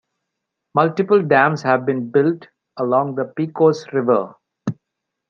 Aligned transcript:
Multiple 0.73 1.21
dams 1.21 1.61
have 1.61 1.85
been 1.85 2.09
built 2.09 2.47
along 2.75 3.13
the 3.13 3.25
Pecos 3.25 3.85
River. 3.93 4.33